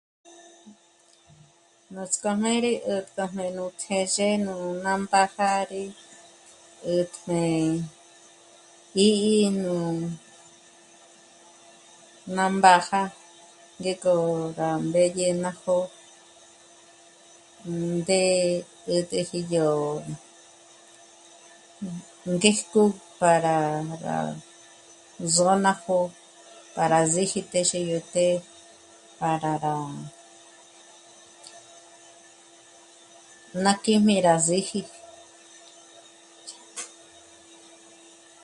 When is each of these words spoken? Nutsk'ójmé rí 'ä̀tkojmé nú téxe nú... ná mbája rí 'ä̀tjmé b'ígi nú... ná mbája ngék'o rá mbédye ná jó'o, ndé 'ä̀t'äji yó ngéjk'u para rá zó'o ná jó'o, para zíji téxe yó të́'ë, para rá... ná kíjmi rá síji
Nutsk'ójmé 1.93 2.53
rí 2.65 2.73
'ä̀tkojmé 2.93 3.45
nú 3.57 3.65
téxe 3.81 4.29
nú... 4.45 4.55
ná 4.83 4.91
mbája 5.03 5.51
rí 5.71 5.83
'ä̀tjmé 6.93 7.43
b'ígi 8.93 9.37
nú... 9.63 9.75
ná 12.35 12.45
mbája 12.57 13.01
ngék'o 13.79 14.13
rá 14.59 14.69
mbédye 14.87 15.27
ná 15.43 15.51
jó'o, 15.63 15.79
ndé 17.97 18.21
'ä̀t'äji 18.89 19.39
yó 19.53 19.69
ngéjk'u 22.33 22.83
para 23.19 23.55
rá 24.05 24.17
zó'o 25.33 25.55
ná 25.65 25.73
jó'o, 25.83 26.05
para 26.75 26.99
zíji 27.13 27.41
téxe 27.51 27.79
yó 27.89 27.99
të́'ë, 28.13 28.37
para 29.19 29.51
rá... 29.63 29.75
ná 33.63 33.71
kíjmi 33.83 34.15
rá 34.27 34.35
síji 34.45 34.81